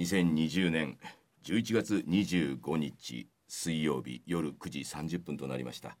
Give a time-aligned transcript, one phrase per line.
[0.00, 0.96] 2020年
[1.44, 5.98] 11月25日水曜日夜9時30分となりました。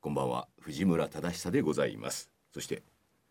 [0.00, 2.30] こんばんは藤村忠久でございます。
[2.54, 2.84] そして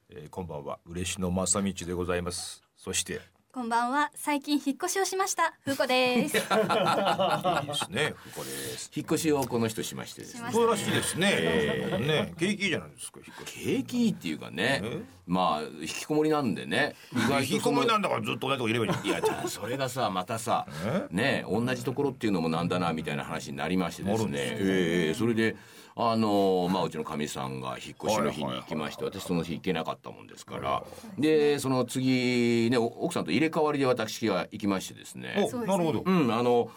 [0.10, 2.62] えー、こんばんは嬉野正道でございます。
[2.76, 3.22] そして
[3.54, 4.12] こんばんは。
[4.16, 5.54] 最近引っ越しをしました。
[5.66, 6.38] ふうこです。
[6.40, 8.90] いいですねこれです。
[8.96, 10.50] 引っ越しをこの人しましてですね。
[10.54, 13.60] そうらしいですね、えー、ね景気いいじゃないですか引っ越し。
[13.60, 14.82] 景気いいっていうかね
[15.28, 16.96] まあ引きこもりなんでね。
[17.14, 19.08] 意引きこもりなんだからずっと同じとこいればいい。
[19.10, 20.66] いやじゃあそれがさまたさ
[21.10, 24.38] ね同じところっていうのもなんだなみたいな話になりましてですね。
[24.38, 25.58] ええそれで
[25.96, 30.84] あのまあうちのかみさんが引っ越しの日に行きまして私その日行けなかったもんですから
[31.20, 35.50] でその次ねお奥さんと入れ替わりで私が行きましてですね。
[35.66, 36.70] なるほど、うんあの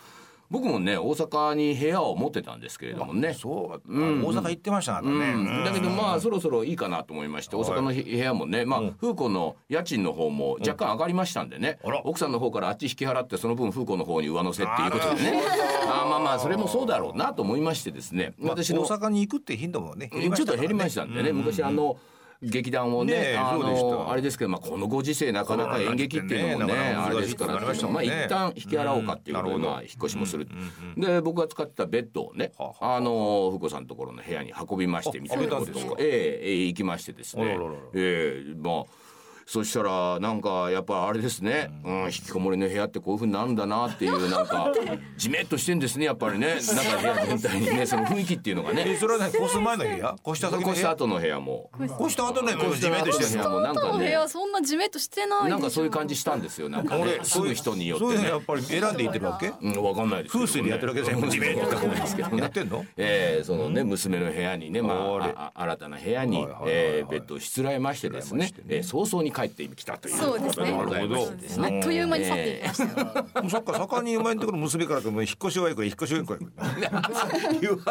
[0.54, 3.34] 僕もね大阪に部屋を持ってたんですけれどもね。
[3.34, 4.22] そう、ん。
[4.24, 5.64] 大阪行ってましたからね、うん。
[5.64, 11.80] だけどまあそろそろいいかなと思いまして大阪の部屋もねまあ風子の家賃の方も若干上がりましたんでね。
[12.04, 15.42] 奥さんの方からあっち引き払ってその分風子の方に上乗せっていうことでね。
[15.88, 16.09] あー。
[16.09, 18.34] まあまあそれもそうだろうなと思いましてですね。
[18.38, 21.96] まあ、私の大阪に行くって頻度もねちょっと減りましたんでね、昔あの
[22.43, 30.49] 劇団をねねえあのあれですけど、まあ、このご時世なかなか演劇っていうのもねねあれですからなかなか難しいですもまあんね一旦引き払おうかっていうことで、まあ、引っ越しもする、
[30.96, 37.54] で僕が使ってたベッドをねはあはあの福子さんのところの部屋に運びましてあみたいなことええええ行きましてですね。
[37.54, 37.65] あら。
[37.95, 39.04] ええまあ
[39.46, 44.73] そしたらなんかやっぱあれですね、うん、引きこもりの部屋ってこういうふうになるんだなっていうなんか
[45.16, 46.54] じめっとしてんですねやっぱりね。
[46.54, 50.16] なんか部屋全体にね その雰囲気っていうのがえねそれはね越す前の部屋？
[50.26, 51.70] 越した越した後の部屋も。
[52.01, 54.10] 越した後ねもう越した後の地面として部屋もなんかね。
[54.10, 57.02] 屋そんなジメッとしてないなんかそういう感じしたんですよなんかね。
[57.02, 59.52] 俺住む人によってそういうねのやっぱり選んでいってるわけ？
[59.60, 62.42] うん、わかんないです風水でやってるわけですよ地面とか思うんですけどね。
[62.42, 62.84] やってんの？
[62.96, 65.34] えーそのね娘の部屋にねまあれ。
[65.36, 68.50] ああ新たな部屋にはいはいはいはいえーベッドをしつらえましてですね。
[68.69, 70.72] えー早々に帰ってきたというそうですね。
[70.72, 71.77] ことでございましてですね。
[71.77, 76.38] あっという間に去っていきましたよ、もうそっか盛んに生まれてくる娘からともう引っ越しはいくら引っ越しはいくら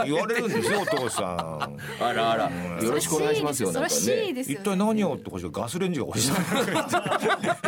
[0.05, 1.77] 言われるんですよお父さん。
[2.03, 2.52] あらあら。
[2.81, 4.29] よろしくお願いしますよなんかね。
[4.41, 6.31] 一体何をって欲しいガスレンジが欲しい。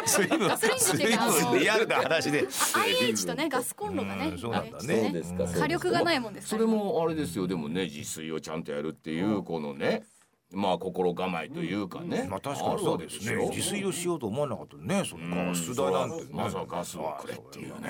[0.05, 2.47] 随分ガスレンジっていうか随分リアルな話で。
[2.75, 5.13] IH とねガスコンロがねうんそうなんだね。
[5.59, 7.47] 火力がないもんですそれもあれですよ。
[7.47, 10.03] でもね自炊をちゃんとやるっていうこのね
[10.53, 12.27] まあ心構えというかね。
[12.29, 13.35] まあ確かにそうですね。
[13.49, 16.29] 自炊をしようと思わなかったねそのガス代なんてね。
[16.31, 17.89] まずはガスをくれっていうね、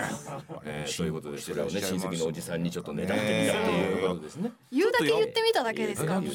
[0.64, 4.52] えー、ということでそれをね親戚のおじさんにちょっとねだってみたっていうことですね。
[4.72, 6.32] 言うだけ言ってみただけですか言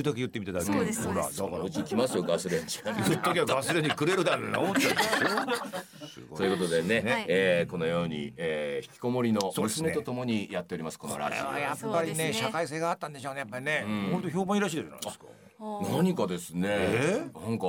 [0.00, 0.72] うだけ言ってみただけ。
[0.72, 1.62] ほらだから。
[1.66, 4.94] うち来ますよガスレンジが言っときゃガスレンジくれるだろうな思っちゃう
[6.36, 7.24] ということでね、はい。
[7.28, 11.58] えーこのように、えー引きこもりの娘とともにやっておりますこのラジオ。
[11.58, 13.84] やっぱりね社会性があったんでしょうねやっぱりね。
[14.12, 15.25] 本当評判いいらしいじゃないですか
[15.58, 17.30] 何かですね、え？
[17.34, 17.66] なんか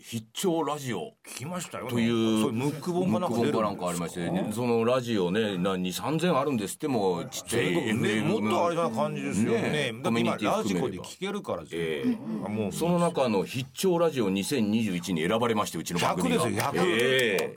[0.00, 1.14] 必聴ラジオ。
[1.26, 1.90] 聞きましたよね。
[1.90, 9.62] というムック本かなんかなんかありまして、ね、そのラジオね何三千あるんですってもちっちゃいねもっとあれな感じですよね。
[9.62, 12.72] ねだって今コミュニティラジコで聞けるからえ全部あもう。
[12.72, 16.44] その中の必聴ラジオ2021に選ばれましてうちの番組が。
[16.44, 17.56] 100ですよ100ええ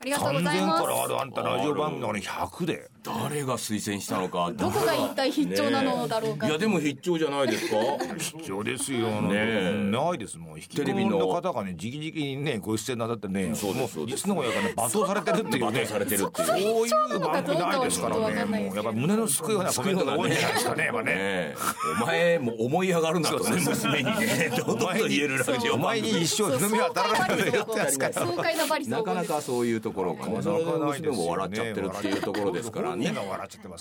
[0.00, 0.82] ありがとうござい3000ます。
[0.84, 2.90] からあるあんたラジオ番組のね100で。
[3.02, 4.52] 誰が推薦したのか。
[4.54, 7.76] どこが一体必聴なのだろうか、いやでも必聴じゃないですか？
[8.16, 9.08] 必要ですよ。
[9.22, 9.72] ねえ。
[9.90, 11.18] ないですもんテレビの。
[11.28, 15.80] 方がね直々にねご出演なさってねそうですいつの間にかね罵倒されてるっていうね。
[15.80, 16.48] 罵倒されてるっていう。
[16.48, 21.54] そういう番組ないですからそこがどうかはちょっとわかんないねもうやっぱ胸のすくようなコメントが多いんじゃないですかねやっぱね。
[22.02, 24.52] お前も思い上がるなとね娘にね。
[24.66, 33.04] どんどん言えるラジオお前に一生日の当たらないよってやつか爽快なバリなかなかそういうところがねそれで娘も笑っちゃってるっていうところですからね。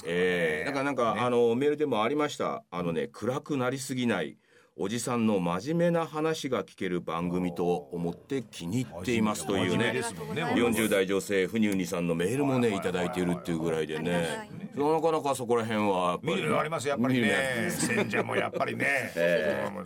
[0.05, 0.65] ええ。
[0.65, 2.63] だからなんか、あのメールでもありました。
[2.71, 4.37] あのね暗くなりすぎない
[4.79, 9.77] おじさんの真面目な話が聞ける番組と思って気に入っていますというね。
[9.77, 14.49] 真面目ですもんね40代女性ふにゅうにさんのメールもねいただいているっていうぐらいでね。
[14.75, 17.69] なかなかそこら辺はやっぱり見るのありますやっぱりね。
[17.71, 19.11] 戦者もやっぱりね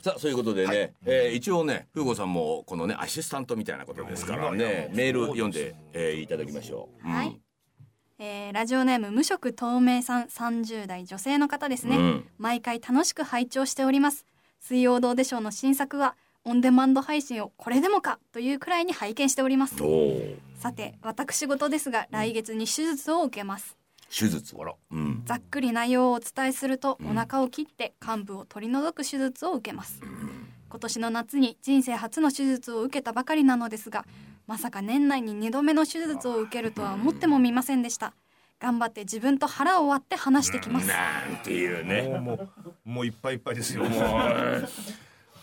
[0.02, 4.92] さあそういうことでね、えー一応ね風子さんもこのねアシスタントみたいなことですからね。
[4.94, 7.08] メール読んで、えーいただきましょう。
[7.08, 7.14] うん。
[7.14, 7.40] はい。
[8.20, 12.28] えーラジオネーム無色透明さん30代女性の方ですね、うん。
[12.38, 14.26] 毎回楽しく拝聴しております
[14.62, 16.16] 水曜どうでしょうの新作は
[16.46, 19.76] オンデマンド配信をこれでもかというくらいに拝見しております。
[20.56, 23.76] さて私事ですが来月に手術を受けます。
[24.08, 24.56] 手術
[24.92, 25.24] うん。
[25.26, 30.02] ざっくり内容をお伝えすると、お腹を切って患部を取り除く手術を受けます、
[30.70, 34.06] 今年の夏に人生初の手術を受けたばかりなのですが
[34.48, 38.14] まさか年内に2度目の手術を受けるとは思ってもみませんでした
[38.62, 40.88] 頑張って自分と腹を割って話してきます。
[40.88, 42.04] なんていうね。
[42.04, 42.34] もうも
[42.86, 43.84] うもういっぱいいっぱいですよ。
[43.84, 44.70] もう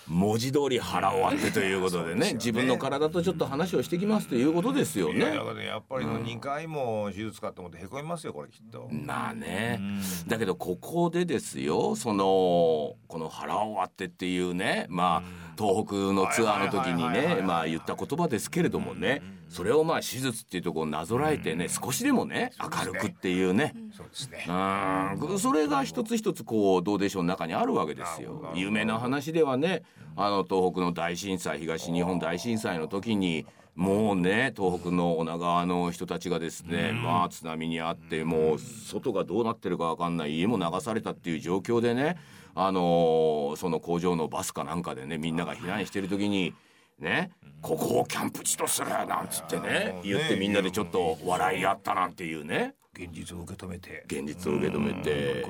[0.09, 5.21] 文字通り腹を割ってということでね自分の体とちょっと話をしてきますということですよね。
[5.21, 5.33] だ。
[5.33, 8.89] からねやっぱりの2回も手術かと思ってへこみますよこれきっと。
[8.91, 9.81] まあね、
[10.27, 23.75] だけどここでですよそのこの腹を割ってっていうねまあ東北のツアーの時にねまあ言った言葉ですけれどもねそれをまあ手術っていうところをなぞらえてね少しでもね明るくっていうね。
[23.97, 24.47] そうですね。
[24.47, 25.39] うん。
[25.39, 28.53] それが一つ一つこうどうでしょう中にあるわけですよ。
[28.55, 29.83] 有名な話ではね
[30.17, 42.17] あの東北の大震災東日本大震災の時にもうね東北の女川の人たちがですねまあ津波にあってもう外がどうなってるかわかんない家も流されたっていう状況でね
[42.61, 46.55] あのその工場のバスかなんかでねみんなが避難してる時に。
[46.99, 47.31] ね、
[47.63, 54.03] ここをキャンプ地とするなんつってね言ってみんなでちょっと笑い合ったなんていうね現実を受け止めて。
[54.07, 55.45] 現実を受け止めて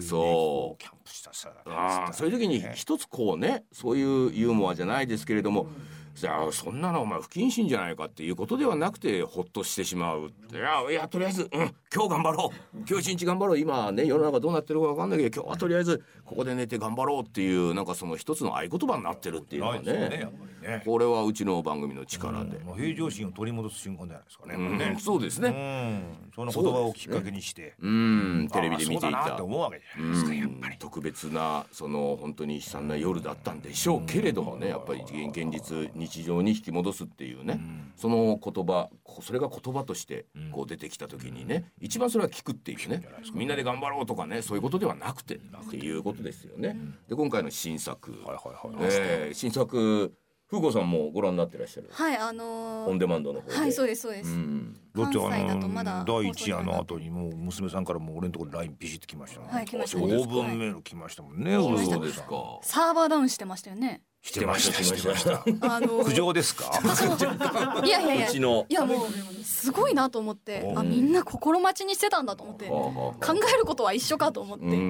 [0.00, 1.52] そうキャンプしたさ。
[1.66, 5.66] ああそういう時に一つこうねそういうユーモアじゃないですけれども、
[6.14, 12.76] じゃあそんなのお前不謹慎じゃないかっていうことではなくてほっとしてしまういやいやとりあえず、うん、今日頑張ろう。
[12.86, 13.58] 今日一日頑張ろう。
[13.58, 20.82] 今ね世の中どうなってるか分かんないけど今日はとりあえずここで寝て頑張ろうっていうなんかその一つの合言葉になってるっていうのはないですよねね。
[20.84, 24.54] これはうちの番組の力で、もう平常心を取り戻す瞬間じゃないですかね。
[24.54, 24.78] うん。
[24.78, 24.96] ね。
[25.00, 29.32] そうですね、うん、その言葉をきっかけにして、うん、テレビで見ていた。
[29.32, 30.76] って思うわけじゃないですか、やっぱり。
[30.78, 37.60] 特別なその本当に悲惨な夜だったんでしょうけれどもねやっぱり現現実日常に引き戻すっていうね、
[37.96, 43.02] その言葉こそれが言葉としてこう出てきた時にね一番それは聞くっていうね
[43.34, 45.38] みんなで頑張ろうとかねそういうことではなくてっ
[45.70, 46.76] ていうことですよね。
[47.08, 48.88] で今回の新作、はいはいはい。
[48.90, 50.12] えー新作
[50.50, 53.56] 風子さんもご覧になってらっしゃるはいあのーオンデマンドの方で。
[53.56, 59.46] はいそうですそうです、うんだってあとまだの第一夜の後にもう娘さんからもう俺のところに LINE ビシッと来ましたね。
[59.50, 61.54] はい来ました長ね文メール来ましたもんね。
[61.54, 62.58] そうですか。
[62.62, 64.82] サーバーダウンしてましたよねしてました。
[64.82, 65.32] してました。
[65.74, 66.70] あのー苦情ですか？
[67.84, 68.66] いやいやいやうちの。
[68.68, 73.16] いやもうすごいなと思っておあみんな心待ちにしてたんだと思って考
[73.54, 74.84] えることは一緒かと思って、うんうんうんう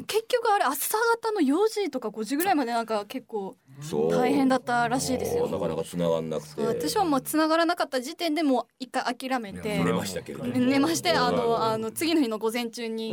[0.00, 0.04] ん。
[0.06, 3.56] 結局あれ朝方の4時とか5時ぐらいまでなんか結構
[4.10, 5.46] 大変だったらしいですよ。
[5.48, 6.62] なかなか繋がんなくて。
[6.62, 13.12] 私はもう繋がらなかった時点でもう一回諦めて寝ましたけれども寝ましてあのあの次の日の午前中に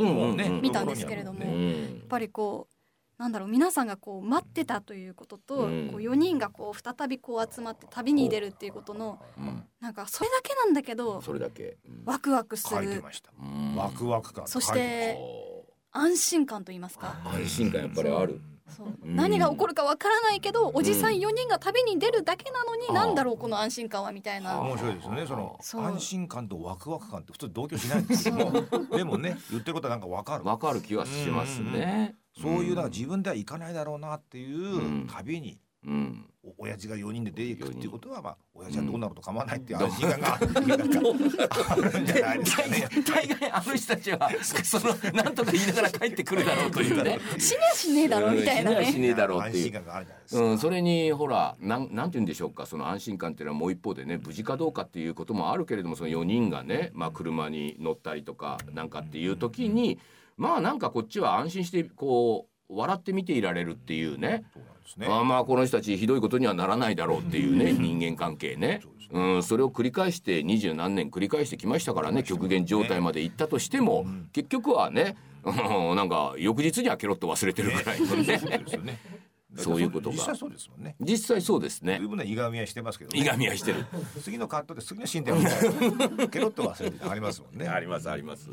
[0.62, 2.74] 見たんですけれども、うやっんぱりこう
[3.20, 5.88] なんだろう皆さんがこう待ってたということと、うん。
[5.90, 9.62] こう4人がこう再びこう集まって旅に出るっていうことのうん。
[9.78, 11.76] なんかそれだけなんだけどそれだけ。
[11.86, 12.02] うん。
[12.06, 13.04] ワクワクする。
[13.76, 14.48] ワクワク感。
[14.48, 15.18] そして
[15.92, 17.20] 安心感と言いますか。
[17.26, 18.40] 安心感やっぱりある。
[18.74, 18.88] そう。
[19.02, 19.16] うん。
[19.16, 24.58] 何が起こるかわからないけどおじさん4人が旅に出るだけなのにあーなんだろうこの安心感はみたいな。
[24.62, 25.26] 面白いですよね。
[25.26, 28.50] その安心感とワクワク感って普通同居しないんですけど、
[28.96, 30.44] でもね言ってることはなんかわかる。
[30.44, 32.84] わかる気はしますねそういうなん。
[32.84, 36.26] か自分では行かないだろうなっていんう旅にうん。
[36.42, 42.88] お親父が4人で出ていくっていうことはまあ親父はうんどうなると構わないっていう安心感があるんじゃないですかね。
[43.06, 44.30] 大概あの人たちは
[44.64, 47.18] そのなんとか言いながら帰ってくるだろうというね。
[47.38, 48.76] 死ねやしねえだろみたいなね。
[48.76, 49.64] 死ねやしねえだろうっていう。
[49.64, 50.42] 安心感があるじゃないですか。
[50.42, 52.64] うん、それにほらなんなんて言うんでしょうか。
[52.64, 59.98] その安心感っていうのはもう一方でね無事かどうかっていうこともあるけれどもその4人がね、まあ、車に乗ったりとかなんかっていう時に
[60.40, 64.58] まあなんかこっちは安心してこう笑って見ていられるっていうねそ
[64.96, 65.06] うね。
[65.06, 75.50] あーまあこの人たちひどいことにはならないだろうっていうね人間関係ねそうん、それを繰り返して二十何年繰り返してきましたからね極限状態まで行ったとしても結局はねう
[75.92, 78.44] ん なんか翌日にはケロッと忘れてるぐらいのそうねです
[78.76, 78.98] よね。
[79.56, 80.94] そういうことが実際そうですもんね。
[81.00, 83.20] 実際そうですね十分ないがみはしてますけど、ね。
[83.20, 83.84] いがみはしてる
[84.22, 85.40] 次のカットで次のシーンでも
[86.30, 87.66] ケロッと忘れてありますもんね。
[87.68, 88.48] ありますあります。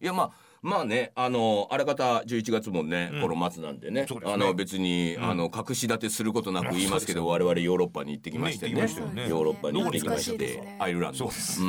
[0.00, 0.30] いやまあ
[0.66, 8.74] まあねあのあらかた11月もね、頃末なんでねあの別に、あの隠し立てすることなく言いますけど、我々ヨーロッパに行ってきましてね。
[8.74, 8.80] ね
[9.14, 9.28] ね。
[9.28, 10.76] ヨーロッパに行ってきまして、ね。
[10.80, 11.18] アイルランド。
[11.18, 11.60] そうです。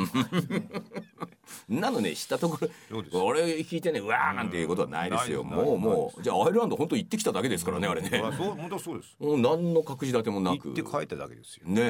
[1.68, 2.58] なのね知ったとこ
[2.90, 9.16] ろ俺聞いてねうわーなんていうことはないですよ、うんもうもうじゃあアイルランド本当行ってきただけですからねあれね、あそう本当そうです。
[9.20, 10.68] もう何の隠し立てもなく。
[10.68, 11.68] 行って帰っただけですよ。
[11.68, 11.82] ね。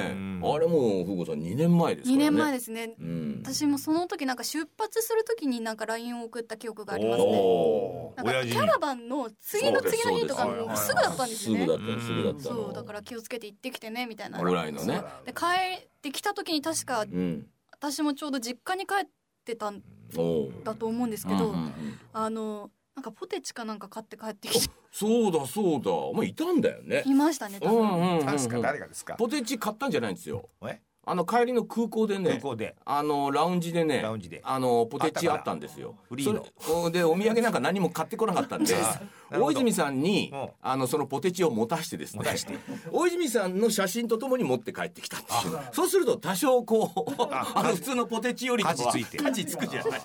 [0.43, 2.95] あれもう風子さん2年前ですから2ね年前ですね。
[2.99, 3.43] うん。
[3.43, 7.29] 私もその時なんか出発する時になんか LINE を送った記憶がありますね。
[7.29, 11.61] おなんかキャラバンの次の次の日とかもうすぐだったんですよね。
[11.61, 12.39] すぐだったのすぐだった。
[12.39, 14.41] のそうだから気をつけて行ってきてねみたいな。
[14.41, 15.03] ぐらいのね。
[15.25, 15.45] で帰
[15.85, 17.47] ってきた時に確かうん。
[17.73, 19.11] 私もちょうど実家に帰って
[19.57, 19.83] たん
[20.17, 20.53] おう。
[20.65, 21.73] だと思うんですけど、うんうんうん。
[22.13, 24.49] あのなんかポテチかなんか買って帰って。
[24.49, 25.93] きてそうだそうだ。
[25.93, 27.03] お前いたんだよね。
[27.07, 28.27] いましたね多う分、んうんうん。
[28.27, 29.15] 確か誰がですか？
[29.15, 30.49] ポテチ買ったんじゃないんですよ。
[30.67, 30.81] え？
[31.09, 32.77] あの帰りの空港でね空港で。
[32.85, 34.41] あのラウンジでねラウンジで。
[34.45, 35.95] あのポテチああったんですよ。
[36.09, 36.91] フリーの。
[36.91, 38.75] でお土産なんか何も買ってこなかったんで
[39.31, 40.49] 大泉さんにうん。
[40.61, 42.25] あのそのポテチを持たしてですね
[42.93, 45.59] 大泉さんの写真とともに持って帰ってきたっていう。
[45.73, 49.17] そうすると多少こうあの普通のポテチよりかは価値ついて。
[49.17, 50.01] 価値つくじゃない。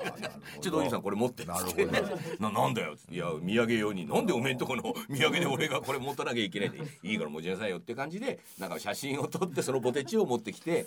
[0.62, 1.86] ちょっと大泉さんこれ持ってっつって
[2.40, 2.96] な なんだよ。
[3.12, 4.08] いや土産用に。
[4.08, 10.86] なんでおめんとこの土産で俺がこれ持たなきゃいけないでいいから持ちなさいよって感じでなんか写真を撮ってそのポテチを持ってきて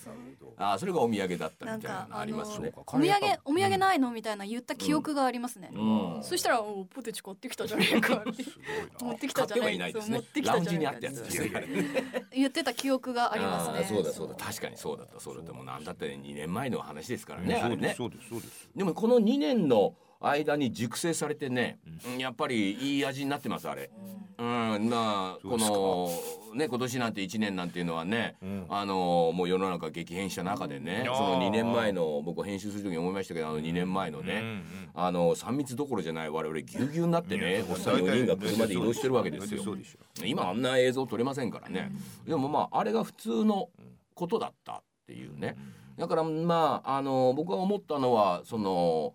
[0.58, 2.72] あそれがお土産だったみたいなのありますね。
[2.74, 3.08] お土産
[3.44, 6.22] お土産ないのみたいな言った記憶がありますね、うん。
[6.22, 8.24] そしたらおポテチ買ってきたじゃねえか
[9.00, 10.22] 持ってきたじゃ買ってはいないですね。
[10.42, 11.42] ラウンジにあったやつです。
[11.42, 13.84] ね言ってた記憶がありますね。
[13.84, 14.34] そうだそうだ。
[14.34, 15.20] 確かにそうだった。
[15.20, 15.52] そうだった。
[15.52, 18.70] もうなんだって2年前の話ですからねねそうですそうですそうです。
[18.74, 19.94] でもこの2年の
[20.28, 22.18] 間に熟成されてね、うん。
[22.18, 23.90] やっぱりいい味になってますあれ。
[24.38, 26.10] うん、まあこの
[26.54, 28.66] ね今年なんて1年なんていうのはね、ん。
[28.68, 31.16] あのもう世の中激変した中でねいやー。
[31.16, 34.62] その2年前の僕編集する時に思いましたけどあの2年前のね、うんうん
[34.98, 39.60] あの3密どころじゃない我々ぎゅうぎゅうになってねおっさん大体4人が車で移動してるわけですよ。
[39.60, 40.24] 大体そうでしょ。
[40.24, 41.92] 今あんな映像撮れませんからね、
[42.26, 43.68] でもまああれが普通の
[44.14, 45.56] ことだったっていうね、
[45.98, 49.12] だからまああの僕が思ったのはその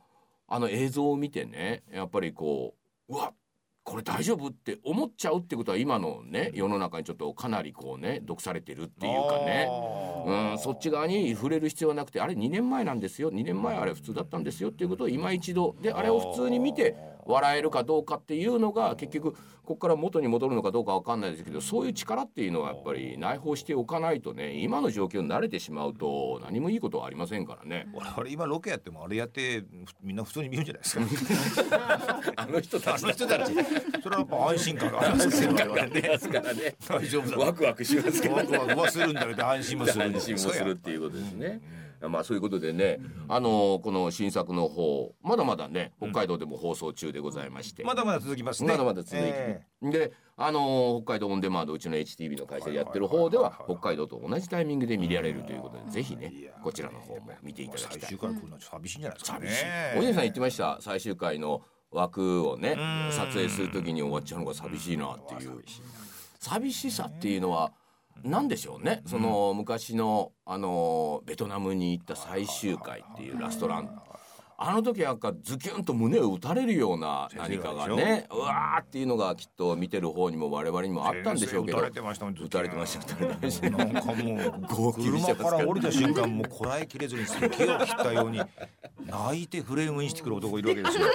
[0.53, 2.75] あの映像を見てねやっぱりこ
[3.07, 3.33] ううわ
[3.83, 9.67] これ大丈夫って思っちゃうってことは今のね世の中にちょっとかなりこうね毒されてるっていうかね。
[10.23, 27.87] うん、そっち側に触れる必要はなくてあれ2年前なんですよ2年前あれ普通だったんですよっていうことを今一度であれを普通に見て笑えるかどうかっていうのが結局ここから元に戻るのかどうかわかんないですけどそういう力っていうのはやっぱり内包しておかないとね今の状況に慣れてしまうと何もいいことはありませんからね。
[27.93, 29.63] 我々今ロケやってもあれやって
[30.01, 30.99] みんな普通に見るんじゃないです
[31.65, 32.33] か。
[32.35, 33.53] あの人たち人たち。
[34.01, 35.47] それはやっぱ安心感があります
[36.29, 36.75] からね。
[36.87, 37.37] 大丈夫だ。
[37.45, 40.03] ワクワクしますからワクワクはするんだけど安心もする。
[40.05, 41.80] 安心もするっていうことですね。
[42.09, 48.71] まあそういうことでね、あのこの新作の方まだまだね北海道でも放送中でございまして、まだまだ続きますね。
[48.71, 57.99] まだまだ続いて、えであの北海道オンデマンドうちの HTV の会社でやってる方では北海道と同じタイミングで見られるということでぜひねこちらの方も見ていただきたい。
[57.99, 58.17] 最終。
[58.17, 59.47] 回来るのは寂しいんじゃないですかね。
[59.47, 59.99] 寂しい。
[59.99, 60.77] おじさん言ってました？
[60.81, 63.11] 最終回の枠をねん。
[63.11, 65.61] 撮影する時に終わっちゃうのが寂しいなっていう。
[66.39, 67.71] 寂しさっていうのは
[68.23, 69.01] 何でしょうね。
[69.05, 74.01] その昔のあのベトナムに行った最終回っていうラストラン。
[74.63, 81.79] あの時なんかズキュンと胸を打たれるような何かがねうわーっていうのがきっと見てる方にも我々にもあったんでしょうけど。
[81.79, 83.69] 打たれてましたもん打たれてました打たれてました。
[83.71, 88.39] なんかも号う車から降りた瞬間もうこらえきれずに息を切ったように
[89.07, 91.07] 泣いてフレームインしてくる男いるわけですよ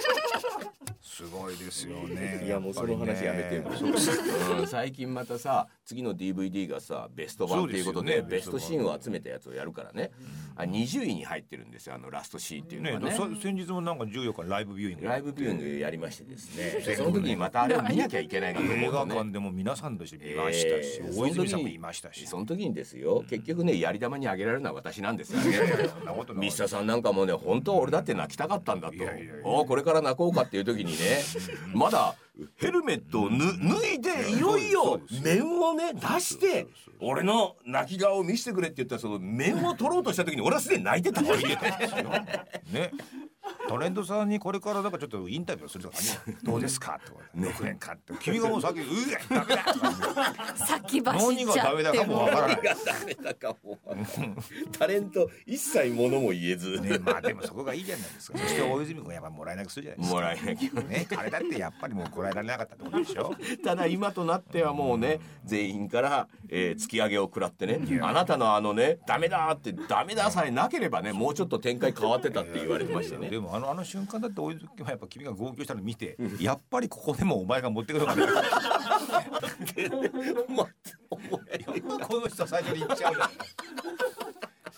[1.17, 2.43] すごいですよね。
[2.45, 10.11] いやもうその話やめても、うん、最近またさ次の DVD がさベスト版っていうことでねベストシーンを集めたやつをやるからね、
[10.57, 12.93] あ20位に入ってるんですよあのラストシーンっていうのね。
[12.99, 16.95] がねそ先日もなんか14日ライブビューイングライブビューイングやりましてですね。
[16.95, 22.27] その時にまたあれを見なきゃいけないなと思う映画館でも皆さんとして見ましたし、えー大泉さんもいましたし。
[22.27, 23.25] その時にですよ。
[23.31, 25.41] 結局ねやり玉にあげられるのは私なんですよ。
[25.41, 25.47] ね
[26.35, 28.95] ミスターさんなんかもね本当は俺だって泣きたかったんだと。
[28.95, 31.06] いやいやいやおこれから泣こうかっていう時にね
[31.75, 32.15] まだ
[32.57, 36.67] ヘルメットをぬ脱いでいよいよ面をね出して
[37.01, 41.59] 俺の泣き顔を見せてくれって言ったらその面を取ろうとした時に俺はすでに泣いてたわけね
[43.69, 46.99] タレントさんにこれからなんかちょっとインタビューするとかね どうですか？
[47.05, 48.13] とか6年間って。
[48.21, 49.73] 君がもう先うえダメだ。
[49.73, 53.79] とか先走何がっちゃダメだかってももわからないがダメだかも
[54.79, 58.39] タレント一切物も言えず、ねまあでもそこがいいじゃないですか。
[58.39, 60.15] そして大泉君やっぱもらえなくするじゃないですか。
[60.15, 63.35] もらえなきゃね彼だってやっぱりもうこらえられなかったってことでしょ？
[63.65, 73.29] ただ今となってはもうね全員から、えー突き上げを食らってねあなたのあのねダメだってダメださえなければねもうちょっと展開変わってたって言われてましてね。
[73.31, 78.27] でもあのあの瞬間だって大泉君はやっぱ君が号泣したの見てやっぱりここでもお前が持ってくるから
[82.07, 83.15] この人最初に言っちゃう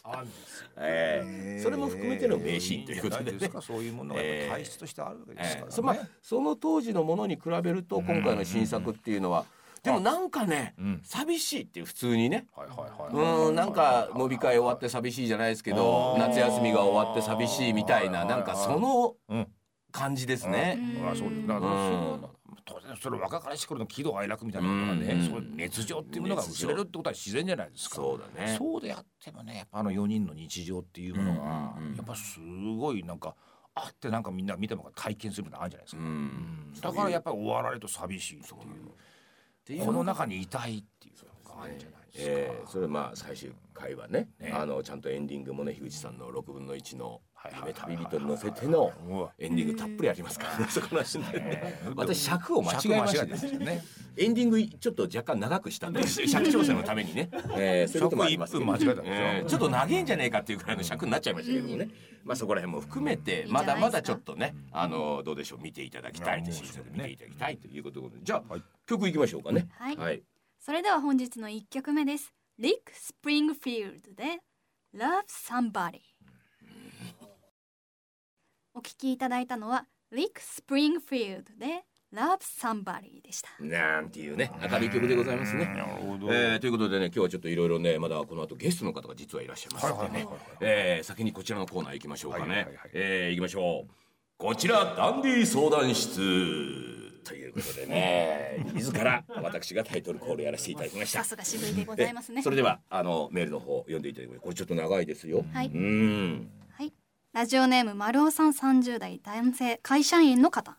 [0.04, 3.38] あんですよえーそれも含めての名シーンということでね。
[3.38, 9.44] ですかそういうものがやっぱ体質としてあるわけですからね、えーそまあその当時のものに比べると今回の新作っていうのは
[9.82, 11.00] でもなんかねん。
[11.04, 12.46] 寂しいっていう普通にね。
[12.54, 13.48] はいはいはい。
[13.48, 19.48] うんなんか飲み会終わって寂しいじゃないですけど夏休みが終わって寂しいみたいななんかそのうん。
[19.90, 20.78] 感じですね。
[21.10, 21.46] あそうです。
[21.46, 22.20] だからうん。
[22.20, 22.30] そう
[22.64, 25.26] 当然それ若かりし頃の喜怒哀楽みたいなものがね、うん。
[25.26, 27.96] そういう熱情っていうものが薄れるってことは自然じゃないですか。
[27.96, 28.56] そうだね。
[28.58, 31.84] そうであってもねやっぱあの4人の日常っていうものが、うん。
[31.84, 32.38] うんうんやっぱす
[32.78, 33.34] ごいなんか
[33.74, 36.02] あってなんかみんな見ても体験するのがあるんじゃないですか。
[36.02, 36.72] うん。
[36.80, 38.58] だからやっぱり終わられると寂しいっていう
[39.68, 39.84] っていう。
[39.84, 42.32] この中にいたいっていうのがあるんじゃないですか。
[42.32, 44.30] えーそれまあ最終回はね。
[44.40, 47.20] ねあのちゃんとエンディングもね樋口さんの6分の1の
[47.60, 48.92] 夢旅人に乗せての
[49.38, 50.66] エンディングたっぷりありますからね。
[50.68, 53.82] そこの話ね私尺を間違えましたね。
[54.16, 58.58] エンディングちょっと若干長くしたんで尺調整のためにね、えー、そういうこともあります。
[58.58, 61.88] 間違えたんでえーちょっと長いんじゃねえかっていうくらいの尺になっちゃいましたけどもね
[62.24, 65.60] まあそこら辺も含めてまだまだちょっとねあのどうでしょう。
[65.62, 68.08] 見ていただきたいと新作見ていただきたいということで。
[68.22, 69.68] じゃあ曲いきましょうかね。
[69.78, 69.96] はい。
[69.96, 70.22] はい。
[70.58, 72.32] それでは本日の一曲目です。
[72.58, 74.40] リック・スプリングフィールドで
[74.92, 76.00] Love Somebody
[78.78, 83.50] お聴きいただいたのはリック・スプリングフィールドで Love Somebody でした。
[83.60, 85.66] なんていうね明るい曲でございますね。
[85.66, 86.32] なるほど。
[86.32, 90.08] えーということでね今日はちょっといろいろねまだこの後ゲストの方が実はいらっしゃいますのでね。
[90.08, 90.38] はいはいはいはい。
[90.60, 92.44] えー先にこちらのコーナー行きましょうかね。
[92.44, 92.90] はいはいはいはい。
[92.94, 93.90] えー行きましょう。
[94.38, 96.16] こちらダンディ相談室。
[97.24, 101.18] ということでね 自ら私がタイトルコールやらせていただきました。
[101.18, 102.40] さすが渋いでございますね。
[102.42, 105.44] それではあのメールの方読んでいただきますこれちょっと長いですよ。
[105.52, 105.66] はい。
[105.66, 106.30] うーん。
[106.32, 106.48] はい。
[107.34, 110.76] ラジオネーム丸尾さん30代男性会社員の方。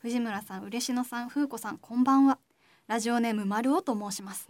[0.00, 2.38] 藤村さん、嬉野さん、風子さん、こんばんは。
[2.86, 4.48] ラジオネーム丸尾と申します。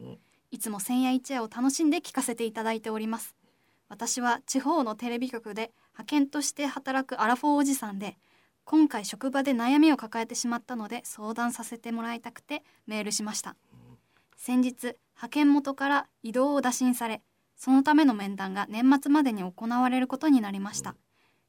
[0.51, 3.35] いつも千夜一夜を楽しんで聞かせていただいております。
[3.89, 8.19] 私は地方のテレビ局で派遣として働くアラフォーおじさんで、
[8.65, 13.57] 今回職場で悩みを抱えてしまったので相談させてもらいたくてメールしました。
[14.37, 17.23] 先日派遣元から移動を打診され
[17.65, 20.97] そのための面談が年末までに行われることになりました。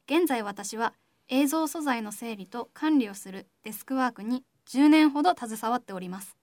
[0.05, 0.93] 現在私は
[1.27, 6.37] 映像素材の整理と管理をするデスクワークに10年ほど携わっております。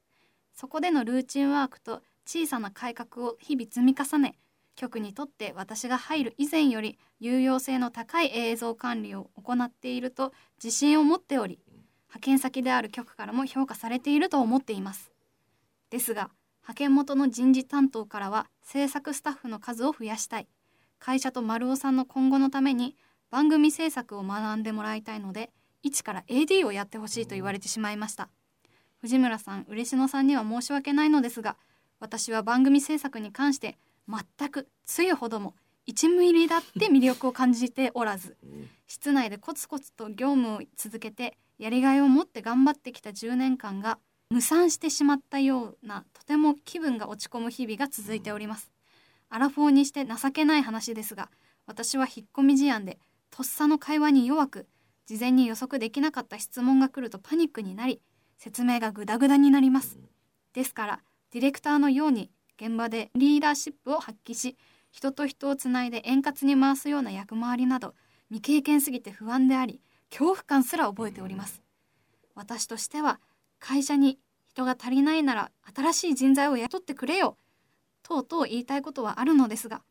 [0.55, 4.35] そこでのルーチンワークと小さな改革を日々積み重ね
[4.75, 11.61] 局にとって私が入る以前より有用性の高い映像管理を行っていると自信を持っており
[12.09, 15.13] 派遣先である局からも評価されていると思っています。
[15.91, 16.31] ですが
[16.63, 20.49] 派遣元の人事担当からは制作スタッフの数を増やしたい。
[20.99, 22.97] 会社と丸尾さんの今後のために
[23.31, 25.51] 番組制作を学んでもらいたいので
[25.83, 28.29] 一から AD をやってほしいと言われてしまいました。
[29.01, 31.57] 藤村さん嬉野さんには申し訳ないのですが
[32.01, 35.55] 私は番組制作に関して全くつゆほども
[35.89, 38.37] 1ミリだって魅力を感じておらず
[38.87, 43.99] 室内でコツコツと業務を続けてやりがいを持って頑張ってきた10年間が
[44.31, 48.71] 無産してしまったようなとても気分が落ち込む日々が続いております。
[49.29, 51.31] アラフォーにして情けない話ですが
[51.67, 52.99] 私は引っ込み思案で
[53.31, 54.67] とっさの会話に弱く
[55.07, 58.01] 事前に予測できなかった質問が来るとパニックになり
[58.39, 59.99] 説明がグダグダになります。
[60.53, 61.01] ですから
[61.33, 64.57] ディレクターのように現場でリーダーシップを発揮し
[64.93, 67.95] 人と人をつないで円滑に回すような役回りなど
[68.29, 71.63] 未経験すぎて不安であり恐怖感すら覚えております。
[72.37, 73.19] 私としては
[73.61, 74.19] 会社に
[74.49, 77.37] 人が足りないなら新しい人材を雇ってくれよ。
[78.03, 79.83] とうとう言いたいことはあるのですが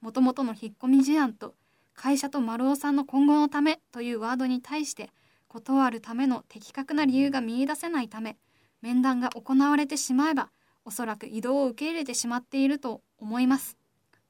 [0.00, 1.54] もともとの引っ込み思案と
[1.94, 5.10] 会社と丸尾さんの今後のためというワードに対して
[5.46, 8.36] 断るための的確な理由が見いだせないため
[8.82, 10.50] 面談が行われてしまえば
[10.84, 13.76] おそらく移動を受け入れてしまっていると思います。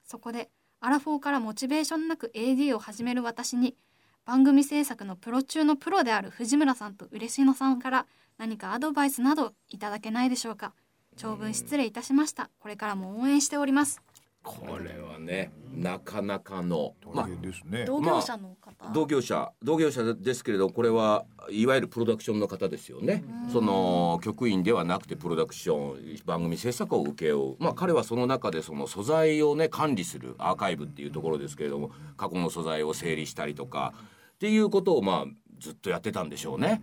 [0.05, 3.77] そこでアラフォーからモチベーションなく AD を始める私に
[4.25, 8.07] 番組制作のプロ中のプロである藤村さんと嬉野さんから
[8.39, 10.73] 何かアドバイスなどいただけないでしょうか。
[11.17, 12.51] 長文失礼いたしました。
[12.61, 14.01] これからも応援しております。
[14.45, 16.95] これはねなかなかの。
[17.13, 17.85] まあね。
[17.85, 23.25] 同業者の方、同業者同業者ですけれどこれはいわゆるプロダクションの方ですよね。
[23.53, 27.57] その局員ではなくてプロダクション番組制作を請け負う。
[27.59, 33.93] まあ彼はその中でその素材をね管理するアーカイブっていうところですけれども過去の素材を整理したりとか
[34.35, 35.27] っていうことをまあ
[35.59, 36.81] ずっとやってたんでしょうね。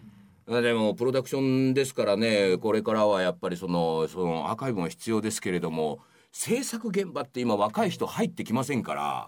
[0.48, 6.00] でもプロダクションですからねこれからはやっぱりそのそのアーカイブも必要ですけれども
[6.32, 9.28] 制作現場って今若い人入ってきませんから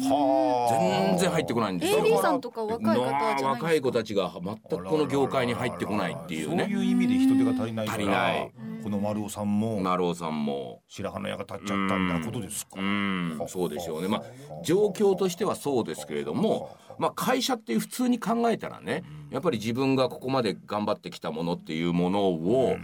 [0.00, 1.98] は全然入ってこないんですよ。
[2.04, 10.82] AD さんとか若い方若い子たちが全くこの業界に入ってこないっていうそうねいう意味で人手が足りないか足りならいこの丸尾さんも成尾さんも。
[10.88, 12.80] 白羽の矢が立っちゃったみたいなことですか？
[12.80, 13.40] うん。
[13.48, 14.08] そうでしょうね。
[14.08, 14.22] まあ
[14.64, 22.76] 状況としてはそうですけれども、まあ、会社っていう普通に考えたらねやっぱり自分がここまで頑張ってきたものっていうものを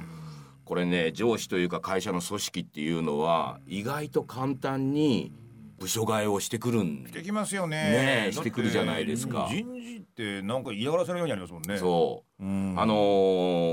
[0.65, 5.33] これね上司というか会社の組織っていうのは意外と簡単に
[5.79, 8.27] 部署替えをしてくるんできますよね。
[8.27, 9.49] ねしてくるじゃないですか。
[9.51, 11.79] 人事ってなんか嫌がらせのようにありますもんね。
[11.79, 12.95] そうあの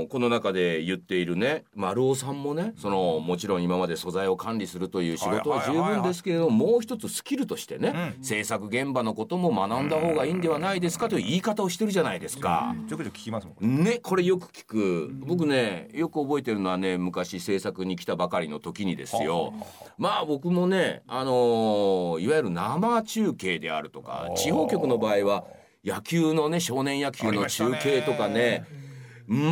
[0.04, 12.74] ーこの中で言っているね丸尾さんもねそのもちろん今まで素材を管理するという仕事は十分ですけれどももう一つスキルとしてね、制作現場のことも学んだ方がいいんではないですかという言い方をしてるじゃないですか。
[12.88, 13.82] ちょくちょく聞きますもん。
[13.84, 15.10] ねこれよく聞く。
[15.26, 19.52] 僕ねよく覚えてるのはね昔制作に来たばかりの時にですよ。
[19.98, 25.44] まあ僕もねあのーいわゆる生中継であるとか地方局の場合は
[25.84, 28.66] 野球のね少年野球の中継とかね。
[28.68, 28.82] うん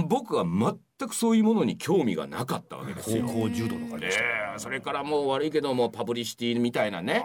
[0.09, 3.25] 僕は全くそういうものに興味がなかったわけですよ。
[3.27, 7.25] 高校柔道とかねええそれからもう悪いけどもパブリシティみたいなね。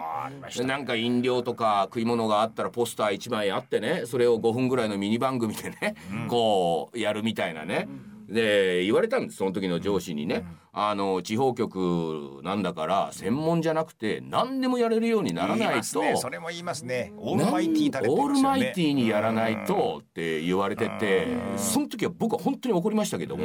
[0.64, 5.96] なんか飲料とか食い物があったらポスター1枚あってねそれを5分ぐらいのミニ番組でね、
[6.28, 7.88] こうやるみたいなね。
[8.28, 15.74] で言われたんですその時の上司にね、あの地方局なんだから専門じゃなくて何でもやれるようにならないと。
[15.76, 16.16] ますね。
[16.16, 17.12] それも言いますね。
[17.18, 23.44] オールマイティータレントオールマイティーーにやらないとって言われててその時は僕は本当に怒りましたけども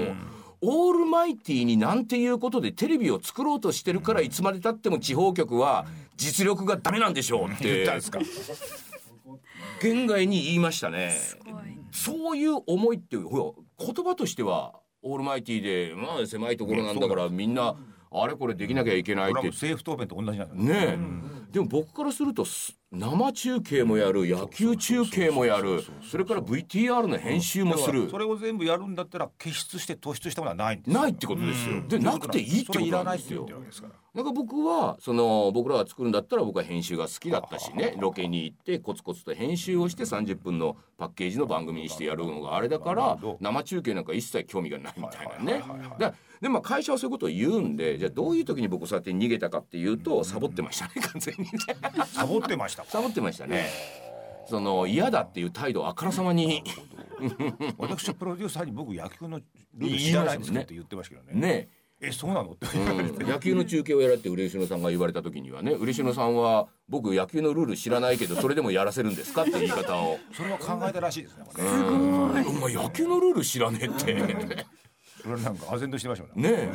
[0.61, 5.85] オールマイティーになんていうことでテレビを作ろうとしてるからいつまでたっても地方局は
[6.17, 8.19] 実力がダメなんでしょうっ言ってたんですか？
[9.81, 11.15] 県外に言いましたね。
[11.91, 17.75] そういう思いってほら言葉としてはオールマイティーでまあ狭いところなんだからみんな
[18.13, 19.47] あれこれできなきゃいけないって。
[19.47, 20.97] 政府答弁と同じなんねえ、
[21.51, 22.45] でも僕からすると
[22.91, 33.47] 生中継もやる野球中継もやるそれから VTR の編集もするそれを全部やるんだったら傑出して突出したものはないんですないってことですよでなくていいってことなんですよ
[34.13, 45.63] なんか僕はその僕らが作るんだったら僕は編集が好きだったしねロケに行ってコツコツと編集をして30分のパッケージの番組にしてやるのがあれだから生中継なんか一切興味がないみたいなね。
[45.97, 52.06] だでまあ会社はそういうことを言うんでじゃあどういう時に僕そうやって逃げたかっていうとサボってましたね完全ににね。
[52.06, 52.84] サボってました。
[52.86, 53.69] サボってましたね。
[54.49, 56.63] その嫌だっていう態度をあからさまに。
[57.77, 59.39] 私はプロデューサーに僕野球の
[59.75, 61.39] ルール知らないんですけどって言ってましたけどね。
[61.39, 61.69] ね。
[62.04, 63.27] えそうなのってうん。
[63.30, 70.17] 野球の中継をやれって嬉野さんが言われた時にはね嬉野さんは僕野球のルール知らないけどそれでもやらせるんですかって言い方を。
[70.34, 71.63] それは考えたらしいですねこれ。
[71.63, 72.23] うん。
[72.47, 74.65] お前野球のルール知らねえって。
[75.21, 76.71] それなんか唖然としてましたもんねえ。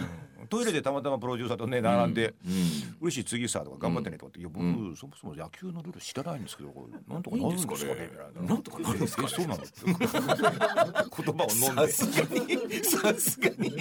[0.48, 2.34] トイレでたまたまプロデューサーとね並んで
[3.00, 11.92] 「嬉しい次さ」とか「頑張ってね」とかって「いや僕そもそも野球のルール知らないんですけどこれなんとかなるんですかね」ななんとかなるんですかそうなの?」言葉を飲んで。
[11.92, 13.76] さすがにさすがに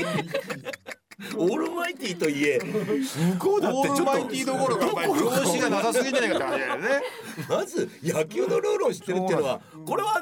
[1.38, 6.90] オールマイティーといえ向こうだってちょっとオールマイティーどころかお前常識がなさすぎんじゃないかって話だよね。
[7.50, 10.22] まず野球のルールを知ってるっていうのはこれは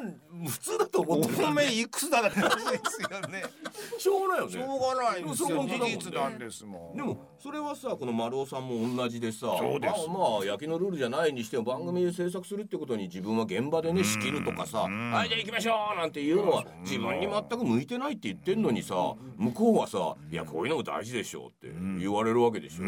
[0.49, 3.43] 普通だと思ってるお前いくつだって話ですよね。
[3.97, 4.51] しょうがないよね。
[4.51, 6.97] しょうがないんですよそう事実なんですもん。
[6.97, 10.07] でもそれはさこの丸尾さんも同じでさそうです。
[10.07, 18.95] まあ、まあ野球のルールじゃないにしても番組で制作するってことに自分は現場でね仕切るとかさ「はいじゃあ行きましょう」なんていうのは自分に全く向いてないって言ってんのにさ
[19.37, 22.83] 向こうはさ「いやこういうのも大事でしょ」って言われるわけでしょ、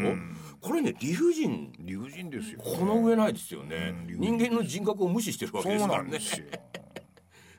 [0.62, 1.72] これね理不尽。
[1.80, 6.20] 理不尽ですよこの上ないですよね、人間の人格を無視してるわけですからね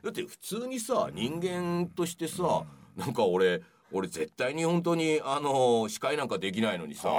[0.03, 2.63] だって普通にさ人間としてさ
[2.95, 7.09] なんか俺俺絶対に本当にあの司会なんかできないのにさ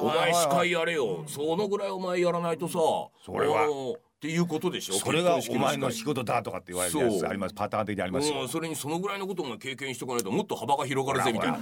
[0.00, 1.24] お前司会やれよ。
[1.26, 2.78] そのぐらいお前やらないとさ
[3.24, 3.62] それは。
[3.62, 4.94] あのっていうことでしょ？
[4.94, 7.54] それがお前の司仕事だとかって言われるやつあります。
[7.54, 8.40] パターン的にありますよ。
[8.40, 11.58] うん、それにそのぐらいのことも経験しておかないともっと幅が広がるぜみたいな。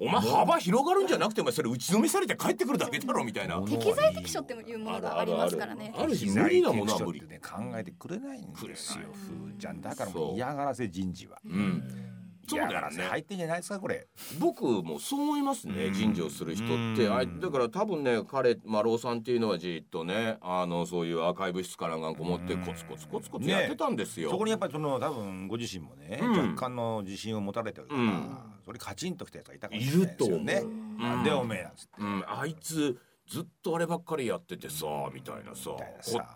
[0.00, 3.62] お前幅広がるんじゃなくてお前それ打ちのめされて帰ってくるだけだろみたいな。
[3.62, 5.94] 適材適所っていうものがありますからね。
[5.96, 6.26] あるし。
[6.26, 7.20] 無理なものは無理。
[7.20, 9.04] ってね考えてくれないんですよ。
[9.12, 9.80] ふーちゃん。
[9.80, 10.34] だからもう。
[10.34, 11.38] 嫌がらせ人事は。
[11.44, 12.11] うん
[12.52, 13.04] そうだ嫌がらね。
[13.04, 14.06] 入ってんじゃないですかこれ。
[14.38, 17.08] 僕もそう思いますね人事をする人って。
[17.08, 24.30] あだから多分ね彼丸尾さんっていうのはじっとねあのそういうアーカイブ室からなんかこもってコツコツコツコツやってたんですよ。
[24.30, 26.30] そこにやっぱりその多分ご自身もね、うん。
[26.52, 28.38] 若干の自信を持たれてるから、うん。
[28.64, 30.52] それカチンときたやつがいたかもしれないですよね。
[30.52, 31.02] いると思う。
[31.02, 31.90] なんでおめえなんつって。
[31.98, 32.98] うん、あいつ
[33.32, 35.70] ずっとあればっかりやっててさみたいなさ。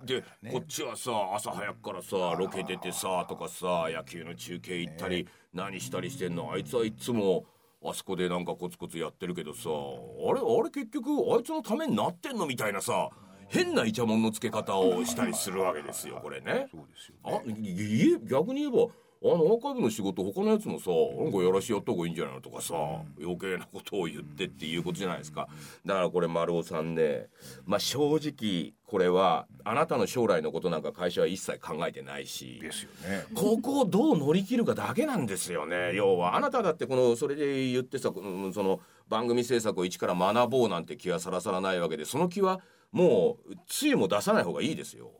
[0.03, 0.51] で、ね。
[0.51, 6.51] こっちはさ朝早くからさロケ出てさとかさ野球の中継行ったり、何したりしてんの？
[6.51, 7.45] あいつはいつも
[7.85, 13.11] あそこでなんかコツコツやってるけどさあれあれ結局あいつのためになってんのみたいなさ
[13.49, 16.67] 変なイチャモンのつけ方をしたりするわけですよこれね。
[16.73, 17.31] そうですよあ
[18.27, 18.89] 逆に言えば
[19.23, 22.75] あのアーカイブの仕事他のやつもさなんかやらしやった方がいいんじゃないのとかさ、
[23.21, 25.49] 余計なことを言ってっていうことじゃないですか。
[25.85, 27.29] だからこれ丸尾さんね
[27.65, 33.25] まあ正直これはあなたの将来のことなんか会社は一切考えてないしですよね。
[33.35, 35.95] ここをどう乗り切るかだけなんですよね。
[35.95, 42.61] 要はあなただってこのそれで言ってさうんその番組制作を一から学ぼうなんて気はさらさらないわけでその気は
[42.93, 45.11] もうつゆも出さない方がいいですよ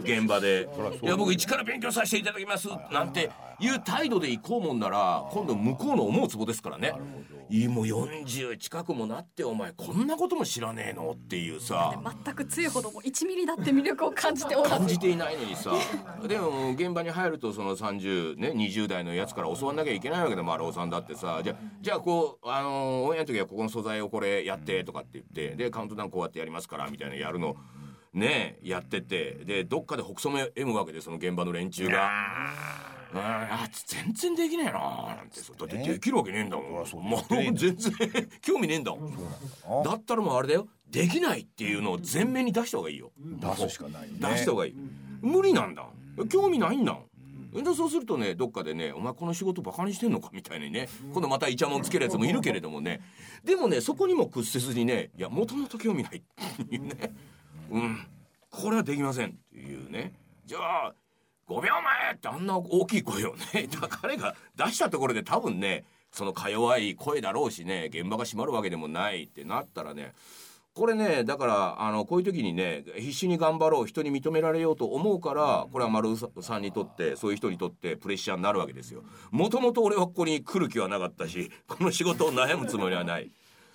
[0.00, 0.68] 現場で。
[0.74, 6.94] そりゃそう「いや僕一から勉強させていただきます」なんていう態度で行こうもんなら今度向こうの思うツボですからね。
[7.52, 11.92] いいもう40近くもなってお前こんなことも知らねえのっていうさ。
[12.24, 14.76] 全く強いほども1ミリだって魅力を感じておらず。
[14.76, 15.72] 感じていないのにさ。
[16.26, 21.40] でも現場に入るとその30ね20代のやつから教わんなきゃいけないわけで丸尾さんだってさ。
[21.42, 27.56] じゃじゃあこうあのオンエアの時はここの素材をこれやってとかって言ってでカウントダウンこうやってやりますからみたいなやるの
[28.12, 32.10] ねやっててでどっかで北総も M わけでその現場の連中が。
[32.74, 34.72] うんあ全然できねえな
[35.16, 35.40] なんて。
[35.40, 37.76] さだってできるわけねえんだもん、そうもう全然
[38.40, 39.12] 興味ねえんだもん。
[39.84, 40.68] だったらもうあれだよ。
[40.88, 43.10] できないっていうのを前面に出した方がいいよ。
[43.18, 44.16] 出すしかないね。
[44.20, 44.76] 出した方がいい、
[45.20, 45.88] 無理なんだ。
[46.28, 46.98] 興味ないんだ。
[47.52, 53.00] でそうするとねどっかでね「お前この仕事バカにしてんのか」みたいにね今度またイチャモンつけるやつもいるけれどもね。
[53.44, 57.12] でもねそこにも屈せずにねいやもともと興味ないっていうね
[57.70, 58.06] うん
[58.50, 60.12] これはできませんっていうね
[60.44, 60.94] じゃあ
[61.48, 70.12] 5秒前ってあんな大きい声をねだ 彼が出したところで多分ねそのか弱い声だろうしね現場が閉まるわけでもないってなったらね
[70.74, 79.02] これねだからあのこういう時にね必死に頑張ろう人に認められようと思うからこれは丸さんにとってそういう人にとってプレッシャーになるわけですよ。
[79.30, 83.30] もともと俺はここに来る気はなかったしこの仕事を悩むつもりはない。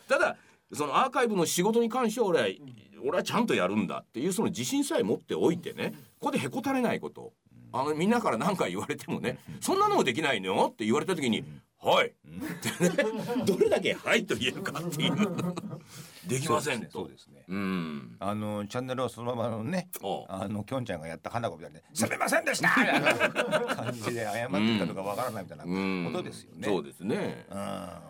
[0.08, 0.38] ただ
[0.74, 2.48] そのアーカイブの仕事に関しては俺は
[3.04, 7.34] 俺はちゃんとやるんだっていうその自信さえ持っておいてねここでへこたれないこと。
[7.72, 11.44] あのみんなから何か言われてもねそんなのもできないのよって言われた時に
[11.78, 15.14] 「はい」ってねどれだけ「はい」と言えるかっていう。
[16.28, 17.44] できませんとそうですね。
[17.48, 18.16] うん。
[18.20, 19.90] あのチャンネルはそのままのね
[20.28, 26.06] あのきょんちゃんがやった花子みたいに「すみませんでした!」みたいな感じで謝ってたとかわからないみたいな うん。
[26.12, 26.68] ことですよね。
[26.68, 27.46] そうですね。
[27.50, 27.54] う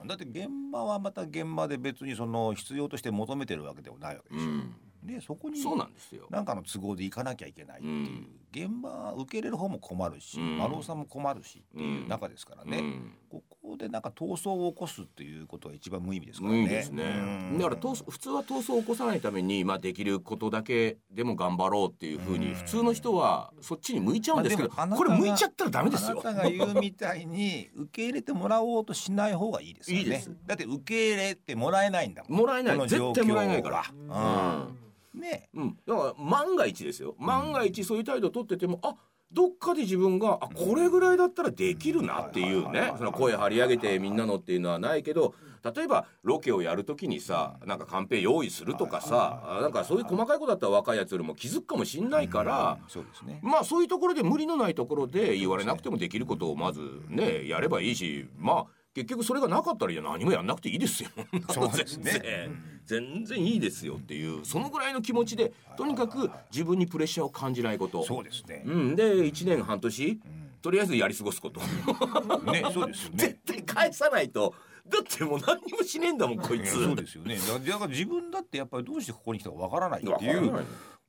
[0.06, 4.50] ん、だって現場はまた現場で別にその必要として求めてるわけでもないわけでしょ。
[4.50, 4.76] うん。
[5.04, 6.28] でそこにそうなんですよ。
[6.32, 8.26] なんかの都合で行かなきゃいけないっていう、
[8.56, 10.58] 現場受け入れる方も困るし、うん。
[10.58, 13.18] 丸尾さんも困るしっていう中ですからね、うん。
[13.30, 16.66] ここでなんか闘争を起こすっていうことが一番無意味ですからね。
[16.66, 17.04] ね。
[17.52, 17.58] うん。
[17.58, 22.54] だから闘争普通は闘争を起こさないために、まあ、できることだけでも頑張ろうっていうふうにうん。
[22.54, 26.22] 普通の人はそっちに向いちゃうんですけど、まあこれ向いちゃったらダメですよ。
[26.24, 30.04] あなたが言うみたいに受け入れてもらおうとしない方がいいですよね。
[30.04, 30.32] いいです。
[30.46, 32.40] だって受け入れてもらえないんだもん。
[32.40, 32.80] もらえない。
[32.88, 33.84] 絶対もらえないから。
[34.08, 34.86] はうん。
[35.16, 35.50] ね。
[35.54, 37.16] うん、だから万が一ですよ。
[37.20, 38.96] 万が一そういう態度を取っててもあ
[39.32, 42.94] どっかで自分があこれぐらいだったらできるなっていうね。
[42.98, 45.34] その声張り上げてみんなのっていうのはないけど
[45.76, 52.78] 例えばロケをやるときにさなんかカンペ用意するとかさなんかそういう細かいことだったら若いやつよりも気づくかもしんないから。
[52.88, 53.40] そうですね。
[53.42, 61.10] まあそういうところで無理のないところで言われなくてもできることをまずねやればいいしまあ結局それがなかったらいや何もやんなくていいですよ。
[61.52, 62.50] そうですね
[62.88, 68.06] 全然いいですよっていうそのぐらいの気持ちでとにかく自分にプレッシャーを感じないこと。
[68.06, 68.64] そうですね。
[68.66, 70.22] うん、で1年半年
[70.62, 71.60] とりあえずやり過ごすこと。
[72.52, 73.40] ね、そうですよね絶。
[73.46, 74.56] 対返さないと
[74.88, 76.72] だってもう何にもしねえんだもんこいつ。
[76.72, 77.38] そうですよね。
[77.38, 80.54] だだから自分だってやっぱりどうしてここに来たかわからないっていう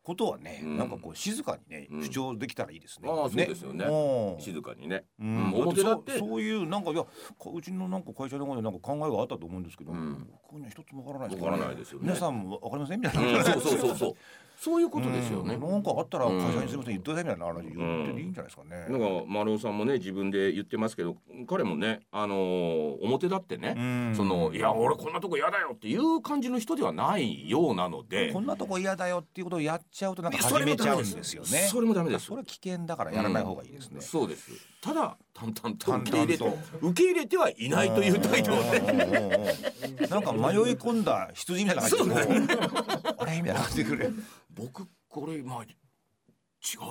[0.07, 0.79] ことはね、うん。
[0.79, 2.03] なんかこう静かにね、うん。
[2.05, 3.09] 主張できたらいいですね。
[3.11, 3.85] ああそうですよね。
[3.85, 4.41] うん。
[4.41, 5.05] 静かにね。
[5.19, 5.51] ううん。
[5.51, 6.17] ん、表だって。
[6.19, 7.09] そういうなんかいやか
[7.53, 10.29] うちのなんか会社の方でなんか考えがあったと思うんですけど、ん。
[10.45, 12.05] ここには一つもわからないですわからないですよね。
[12.05, 13.01] 皆さんもわかりません？
[13.01, 13.45] みたういな、ん。
[13.45, 14.15] そうそうそうそう
[14.59, 15.55] そういうことですよね。
[15.55, 15.71] うん。
[15.71, 18.87] なんかあったら会社にすみません言ってくださいみたいな話言っていいんじゃないですかね。
[18.89, 19.01] なん。
[19.01, 21.17] か丸尾さんもね自分で言ってますけど
[21.47, 24.15] 彼もねあのー表だってね、うん。
[24.17, 31.49] そのいや俺こんなとこ嫌だよっていう感じの人ではないようなのでこんなとこ嫌だよっていうことをやっちゃうとなんかそれ始めちゃうんですよね。
[31.71, 32.27] それもダメです。
[32.27, 34.01] それは危険だからやらない方がいいですね。
[34.01, 34.51] そうです。
[34.81, 36.45] ただ淡々と受け入れて
[36.81, 42.15] 受け入れてはいないという態度をねうんうんうんうんなんか迷い込んだ羊みたいな感じで
[43.19, 43.37] あれ？
[43.41, 44.15] みたいな感じでくる。
[44.57, 45.69] 僕これまあ違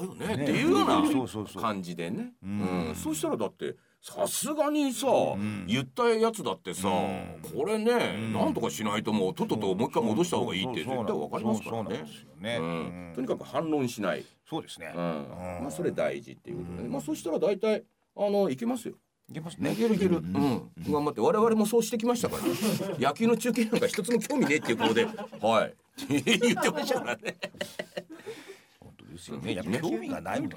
[0.03, 0.43] うよねね。
[0.43, 2.91] っていうような感じでね、ううん。
[2.91, 5.65] んそうしたらだってさすがにさ、ん。
[5.67, 7.41] 言ったやつだってさ、うん。
[7.41, 8.33] これね、ん。
[8.33, 13.13] なんとかしないともうとっとともう一回戻した方がいいって絶対わかりますからね。
[13.15, 14.93] とにかく反論しない、そうですね。
[14.95, 16.89] まあ、それ大事っていうことで、ね。
[16.89, 17.83] まあそしたら大体
[18.15, 18.95] あのいけますよ。
[19.27, 21.19] いけますね、いけるいける、うん、頑張って。
[21.19, 22.43] 我々もそうしてきましたから
[23.09, 25.05] 野球の中継なんか一つも興味ねえっていう顔で
[25.41, 25.73] 「はい」
[26.09, 27.37] 言ってましたからね
[28.79, 29.55] 本当ですよね。
[29.55, 30.51] やっぱ興味がないもん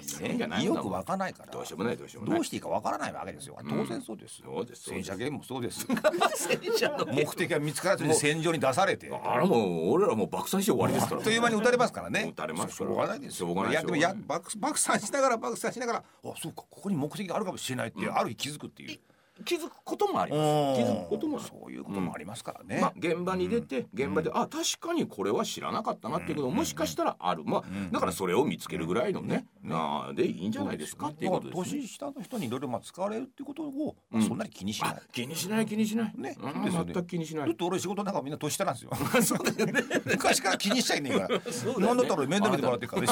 [0.61, 1.53] 意欲湧かないから。
[1.53, 3.57] どうしようもないどうしようもないどうしていいかわからないわけですよ。
[3.69, 4.43] 当然そうです。
[4.45, 5.87] そうです戦車ゲームもそうです。
[6.35, 9.11] 戦車の目的が見つからずに戦場に出されて。
[9.11, 12.27] あらもう俺らもう爆散して終わりですからあっという間に撃たれますからね。
[12.29, 13.47] 撃たれますしょうがないですよ。
[13.47, 18.99] しょうがないいやでもや爆爆散しながら爆散しながら、あそうかここに目的があるかもしれないって、ある日気づくっていう。
[19.45, 20.39] 気づくこともありま
[20.75, 20.83] す。
[20.83, 36.13] 気づくこともそういうこともありますからね、まあ、現場に出て現場で、あ確かにこれは知らなかったなっていうことももしかしたらある、まあ、だからそれを見つけるぐらいのね、あでいいんじゃないですかっていうことです、ね、年下の人にいろいろまあ使われるっていうことを、まあ、そんなに気にしない、気にしない気にしない。
[36.17, 37.47] ね、うん、全く気にしない。
[37.47, 38.91] だって俺仕事なんかみんな年下なんですよ。
[39.23, 39.83] そうだよね。
[40.05, 41.41] 昔から気にしちゃいねえから。
[41.79, 43.07] 何だったら面倒見てもらってから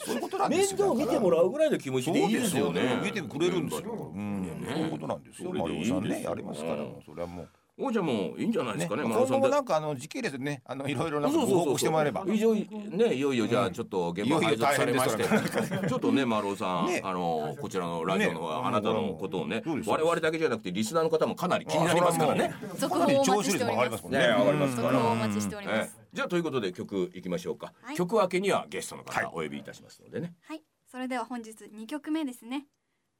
[0.00, 0.94] そういうことなんですよ。
[0.94, 3.00] 面倒見てもらうぐらいの気持ちでいいですよね。
[3.02, 5.52] 見てくれるんですよ、うん、そういうことなんですよ。
[5.52, 6.84] 丸尾さんねやりますから。
[7.04, 7.48] それはもう。
[7.82, 9.04] おじゃもういいんじゃないですかね。
[9.04, 9.08] ね。
[9.08, 12.24] 今後もなんかあの時系列でね、あのいろいろなご報告してもらえれば。
[12.26, 15.24] いよいねいよいよじゃあちょっと現場配属されまして、
[15.88, 22.54] ちょっとね丸尾さん、あのこちらのラジオのあなたのことをね、我々だけじゃなくてリスナーの方もかなり気になりますからね。
[22.76, 24.04] 続報お待ちしております。
[24.04, 24.98] ね上がりますから。
[24.98, 25.98] お待ちしております。
[26.12, 27.72] じゃあということで曲いきましょうか。
[27.96, 30.34] 曲明けにはゲストの方お呼びいたしますのでね。
[30.42, 30.62] はい。
[30.90, 32.66] それでは本日2曲目ですね。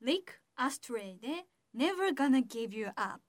[0.02, 3.20] Lake Astray で Never Gonna Give You Up。